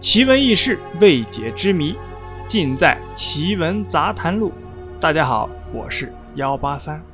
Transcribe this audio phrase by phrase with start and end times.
[0.00, 1.94] 奇闻异事、未解之谜，
[2.48, 4.50] 尽在《奇闻杂谈录》。
[4.98, 7.04] 大家好，我是幺八三。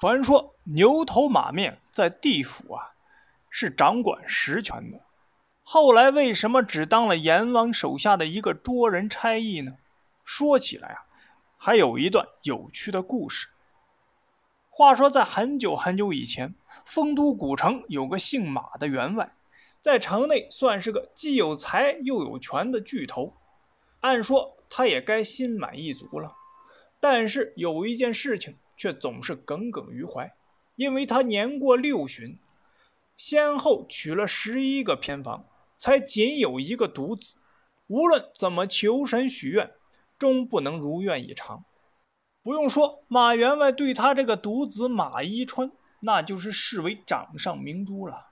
[0.00, 2.82] 传说牛头马面在地府啊，
[3.48, 5.00] 是掌管实权的。
[5.62, 9.70] 后来为什么只当了阎王手下的一个捉人差役呢？
[10.24, 11.06] 说起来啊，
[11.56, 13.46] 还有一段有趣的故事。
[14.78, 19.32] 话说，在很久很久以前，丰都古城有个姓马的员外，
[19.80, 23.32] 在城内算是个既有才又有权的巨头。
[24.00, 26.34] 按说他也该心满意足了，
[27.00, 30.34] 但是有一件事情却总是耿耿于怀，
[30.74, 32.38] 因为他年过六旬，
[33.16, 35.46] 先后娶了十一个偏房，
[35.78, 37.36] 才仅有一个独子，
[37.86, 39.70] 无论怎么求神许愿，
[40.18, 41.64] 终不能如愿以偿。
[42.46, 48.28] 不用说，马员外对他这个独子马一春，那就是视为掌上明珠了。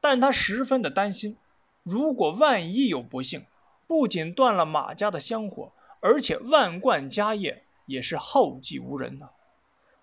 [0.00, 1.36] 但他十分的担心，
[1.82, 3.44] 如果万一有不幸，
[3.86, 9.28] 不仅断了马家的香火，而且万贯家业也是后继无人呢。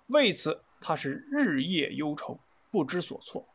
[0.10, 2.38] 为此，他是日夜忧愁，
[2.70, 3.48] 不知所措。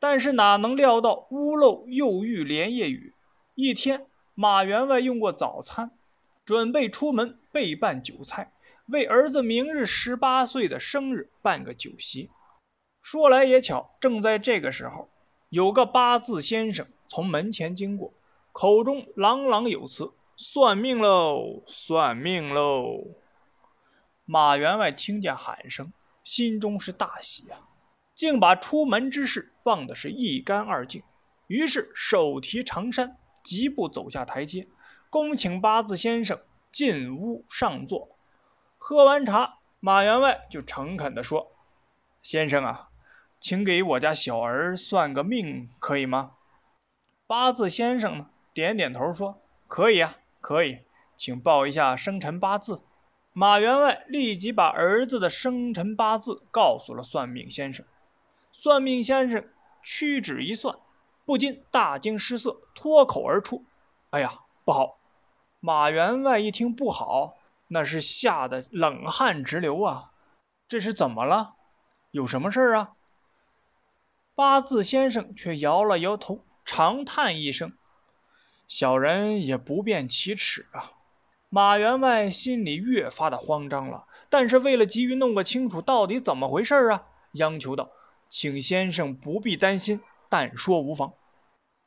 [0.00, 3.14] 但是哪能料到屋漏又遇连夜雨？
[3.54, 5.92] 一天，马员外用过早餐，
[6.44, 8.54] 准备出门备办酒菜。
[8.88, 12.30] 为儿子明日十八岁的生日办个酒席。
[13.02, 15.08] 说来也巧，正在这个时候，
[15.48, 18.12] 有个八字先生从门前经过，
[18.52, 23.14] 口中朗朗有词：“算命喽，算命喽！”
[24.26, 25.92] 马员外听见喊声，
[26.24, 27.60] 心中是大喜啊，
[28.12, 31.02] 竟把出门之事忘得是一干二净。
[31.46, 34.66] 于是手提长衫，疾步走下台阶，
[35.10, 36.40] 恭请八字先生
[36.72, 38.15] 进屋上座。
[38.88, 41.50] 喝完茶，马员外就诚恳地说
[42.22, 42.90] ：“先生啊，
[43.40, 46.34] 请给我家小儿算个命，可以吗？”
[47.26, 50.82] 八字先生呢，点点头说：“可以啊，可以，
[51.16, 52.82] 请报一下生辰八字。”
[53.34, 57.84] 马员外立即把儿子的生辰八字告诉了算命先生。
[58.52, 59.48] 算命先生
[59.82, 60.78] 屈指一算，
[61.24, 63.64] 不禁大惊失色，脱口而出
[64.10, 65.00] ：“哎呀，不好！”
[65.58, 67.34] 马员外一听不好。
[67.68, 70.12] 那是吓得冷汗直流啊！
[70.68, 71.54] 这是怎么了？
[72.10, 72.92] 有什么事啊？
[74.34, 77.72] 八字先生却摇了摇头，长叹一声
[78.68, 80.92] ：“小人也不便启齿啊。”
[81.48, 87.90] 马员外心里越发的慌张了，但是为了急于弄个清楚到底怎么回事啊，央求道
[88.28, 91.12] ：“请先生不必担心，但说无妨。”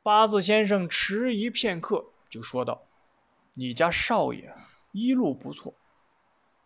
[0.02, 2.82] 八字先生迟疑片刻，就说道
[3.54, 4.52] ：“你家少爷。”
[4.92, 5.74] 一路不错，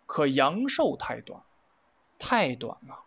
[0.06, 1.42] 可阳寿太短，
[2.18, 3.04] 太短了。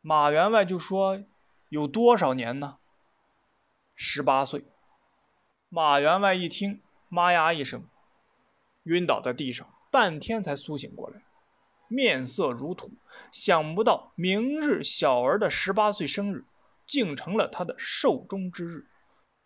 [0.00, 1.22] 马员外就说
[1.70, 2.78] ：“有多少年呢？”
[3.94, 4.64] 十八岁。
[5.68, 7.84] 马员外一听，妈呀一声，
[8.84, 11.22] 晕倒在地上，半天才苏醒过来，
[11.88, 12.90] 面色如土。
[13.30, 16.44] 想不到明日小儿的十八岁生日，
[16.86, 18.88] 竟成了他的寿终之日。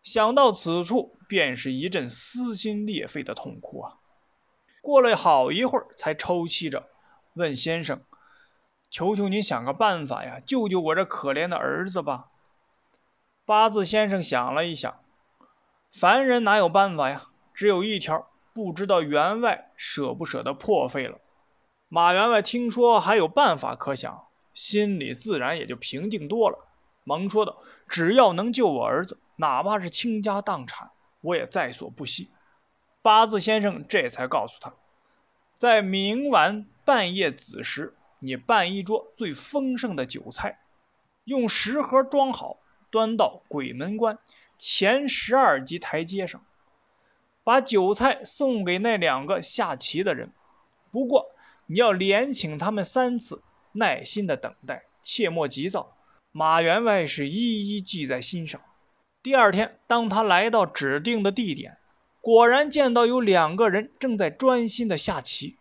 [0.03, 3.99] 想到此处，便是一阵撕心裂肺的痛哭啊！
[4.87, 6.91] 过了好一会儿，才抽泣着
[7.33, 8.05] 问先生
[8.89, 12.27] ：“求求你想个办法呀，救救我这可怜的儿子吧！”
[13.45, 15.01] 八字先生想了一想，
[15.93, 17.27] 凡人哪有办法呀？
[17.53, 21.19] 只有一条，不知道员外舍不舍得破费了。
[21.89, 26.69] 马员外听说还有办法可想，心里自然也就平静多了，
[27.03, 27.61] 忙说道
[27.91, 30.93] ：“只要能救我儿子，哪怕是倾家荡产，
[31.23, 32.31] 我也在所不惜。”
[33.07, 34.75] 八字先生这才告诉他，
[35.55, 40.59] 在明晚半夜子时，你办一桌最丰盛的酒菜，
[41.23, 42.59] 用食盒装好，
[42.91, 44.19] 端到鬼门关
[44.59, 46.45] 前十二级台阶上，
[47.45, 50.33] 把酒菜送给那两个下棋的人。
[50.91, 51.31] 不过
[51.67, 53.41] 你要连请他们三次，
[53.75, 55.97] 耐心的等待，切莫急躁。
[56.33, 58.61] 马员外是一一记在心上。
[59.23, 61.79] 第二天，当他来到指定的地点。
[62.27, 65.59] 果然见到有两个人正在专心的下棋，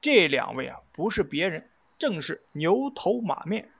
[0.00, 1.68] 这两位啊不是别人，
[1.98, 3.72] 正是牛头马面。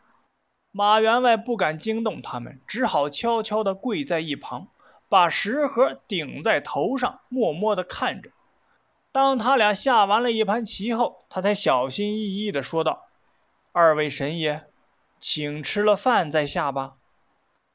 [0.73, 4.67] 马员外不敢惊动他们，只好悄悄地跪在一旁，
[5.09, 8.31] 把食盒顶在头上，默默地看着。
[9.13, 13.05] 当他俩下完了一盘棋后，他才小心翼翼地说道
[13.71, 14.65] ：“二位神爷，
[15.21, 16.97] 请吃了饭再下吧。”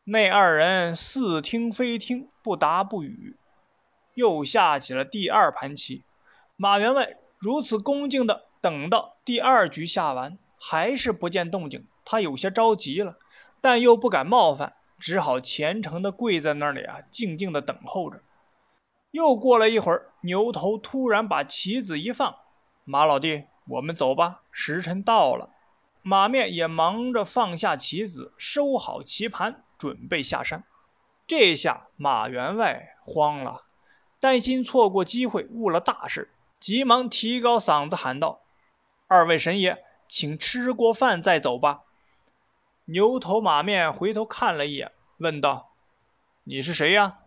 [0.03, 3.37] 那二人似听非听，不答不语。
[4.19, 6.03] 又下起了第二盘棋，
[6.57, 13.17] 马员外如此恭敬地等到第二局下完，还是不见动静，他有些着急了，
[13.61, 18.19] 但又不敢冒犯，只好虔诚地跪在那里啊，静静地等候着。
[19.11, 22.35] 又过了一会儿，牛头突然把棋子一放
[22.83, 25.49] ：“马老弟，我们走吧，时辰到了。”
[26.03, 30.63] 马面也忙着放下棋子，收好棋盘，准备下山。
[31.27, 33.65] 这下马员外慌了，
[34.19, 36.29] 担心错过机会误了大事，
[36.59, 38.41] 急忙提高嗓子喊道
[39.07, 41.83] ：“二位神爷，请吃过饭再走吧。”
[42.85, 45.71] 牛头马面回头看了一眼，问道
[46.43, 47.19] ：“你是谁呀？”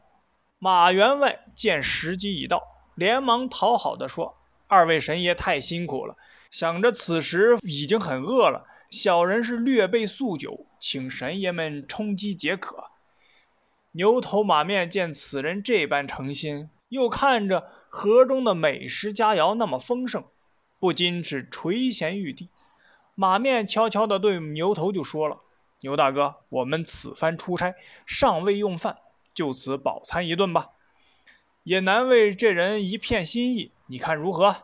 [0.58, 2.62] 马员外见时机已到，
[2.94, 4.36] 连忙讨好的说
[4.68, 6.16] ：“二位神爷太辛苦了，
[6.50, 12.84] 想着此时已经很饿了，小人是略备素酒，请神爷们充饥解渴。”
[13.94, 20.26] 牛头马面见此人这般诚心，又看着盒中的美食佳肴那么丰盛，
[20.78, 22.50] 不禁是垂涎欲滴。
[23.14, 25.40] 马面悄悄地对牛头就说了
[25.80, 27.74] ：“牛大哥，我们此番出差，
[28.04, 28.98] 尚未用饭。”
[29.32, 30.72] 就此饱餐一顿吧，
[31.62, 34.54] 也难为这人一片心意，你看如何？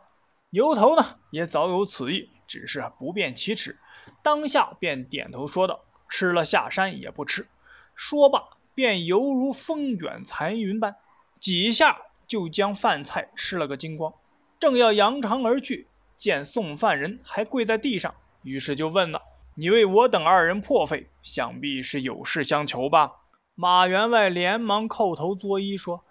[0.51, 3.79] 牛头呢也早有此意，只是不便启齿，
[4.23, 7.49] 当下便点头说道：“吃了下山也不吃。”
[7.97, 10.97] 说罢，便犹如风卷残云般，
[11.41, 11.99] 几下
[12.29, 14.13] 就将饭菜吃了个精光。
[14.61, 19.23] 正要扬长而去，见送饭人还跪在地上，于是就问了
[19.57, 23.13] ：“你为我等二人破费，想必是有事相求吧？”
[23.57, 26.05] 马员外连忙叩头作揖说：“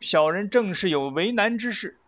[0.00, 1.98] 小人正是有为难之事，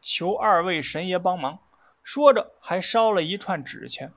[0.00, 1.58] 求二位神爷帮忙。”
[2.02, 4.12] 说着还烧了一串纸钱。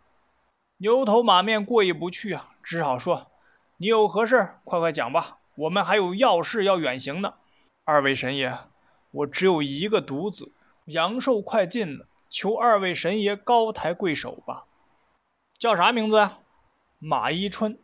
[0.78, 3.32] 牛头马面过意不去啊，只好说
[3.78, 7.36] ：“你有何事，快快讲吧，我们还有要事要远行呢。”
[7.86, 8.58] 二位神爷，
[9.14, 10.52] 我只有一个独子，
[10.86, 14.66] 阳寿快尽了，求二位神爷高抬贵手吧。
[15.60, 16.40] 叫啥名字呀？
[16.98, 17.78] 马一春。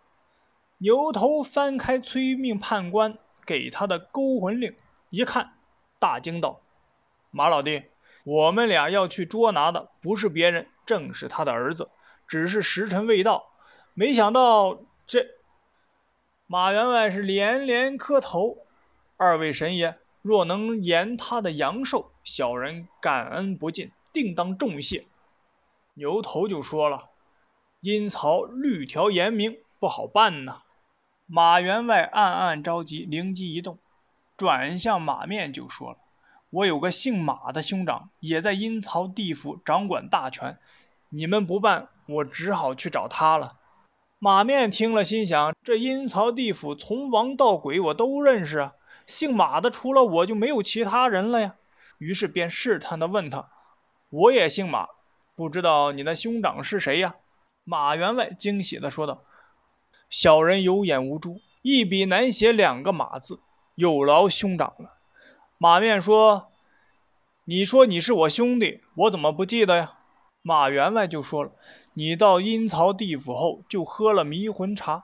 [0.79, 4.75] 牛头翻开催命判官给他的勾魂令，
[5.11, 5.53] 一看，
[5.99, 6.61] 大惊道
[7.29, 7.83] ：“马老弟，
[8.23, 11.89] 我们俩要去捉拿的不是别人，正是他的儿子。
[12.27, 13.51] 只是时辰未到，
[13.93, 15.27] 没想到这……”
[16.47, 18.65] 马员外是连连磕头
[19.17, 25.05] ：“二位神爷，若能延他的阳寿，小人感恩不尽，定当重谢。”
[25.95, 27.09] 牛头就说了
[27.81, 30.63] ：“阴曹律条严明，不好办呐。”
[31.27, 33.77] 马员外暗暗着急，灵机一动，
[34.35, 35.97] 转向马面就说了
[36.49, 40.57] ：“我有个姓马的兄长，也在阴曹地府掌管大权。
[41.09, 43.57] 你们不办，我只好去找他了。”
[44.17, 48.73] 马面听了，心想：“这阴曹地府从王到鬼，我都认识啊。
[49.09, 51.55] 姓马的除了我就没有其他人了呀。”
[51.97, 53.49] 于是便试探地问他
[54.09, 54.87] ：“我也姓马，
[55.35, 57.15] 不知道你的兄长是谁呀？”
[57.65, 59.23] 马员外惊喜地说道。
[60.09, 63.41] 小人有眼无珠，一笔难写两个马字，
[63.75, 64.97] 有劳兄长了。
[65.57, 66.49] 马面说
[67.45, 69.93] ：“你说你是我兄弟，我怎么不记得呀？”
[70.41, 71.51] 马员外就说了
[71.93, 75.03] ：“你到阴曹地府后就喝了迷魂茶，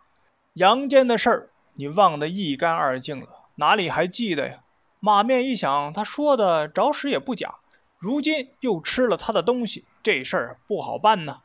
[0.53, 4.63] 阳间的事儿你忘得一干二净了，哪里还记得呀？”
[4.99, 7.59] 马面一想，他说的着实也不假，
[7.99, 11.41] 如今又吃了他的东西，这事儿不好办呢，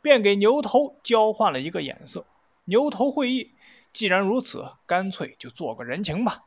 [0.00, 2.24] 便给牛头交换了一个眼色。
[2.64, 3.52] 牛头会意，
[3.92, 6.44] 既然如此，干脆就做个人情吧，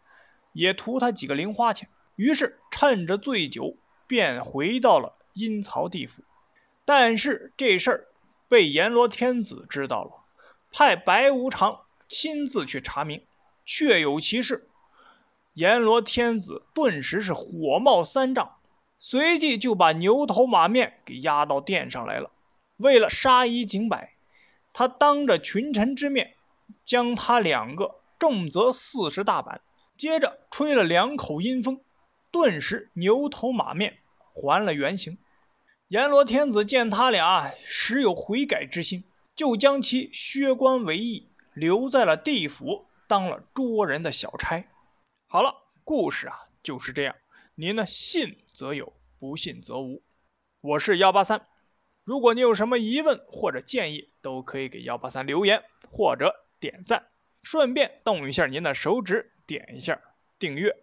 [0.54, 1.88] 也图他几个零花钱。
[2.16, 3.76] 于是趁着醉酒，
[4.08, 6.24] 便回到了阴曹地府。
[6.84, 8.08] 但是这事儿
[8.48, 10.12] 被阎罗天子知道了，
[10.72, 13.22] 派白无常亲自去查明，
[13.64, 14.67] 确有其事。
[15.58, 18.58] 阎罗天子顿时是火冒三丈，
[19.00, 22.30] 随即就把牛头马面给押到殿上来了。
[22.78, 24.14] 为了杀一儆百。
[24.72, 26.36] 他当着群臣之面，
[26.84, 29.60] 将他两个重责四十大板，
[29.98, 31.82] 接着吹了两口阴风，
[32.30, 33.98] 顿时牛头马面
[34.36, 35.18] 还了原形。
[35.88, 39.04] 阎罗天子见他俩时有悔改之心，
[39.36, 44.64] 就将其削官为役，留在了地府当了捉人的小差。
[45.30, 45.54] 好了，
[45.84, 47.14] 故事啊就是这样。
[47.56, 50.02] 您呢，信则有，不信则无。
[50.62, 51.46] 我是幺八三。
[52.06, 57.10] 如果你有什么疑问或者建议，都可以给幺八三留言或者点赞，
[57.44, 60.02] 顺便动一下您的手指，点一下
[60.40, 60.74] 订阅。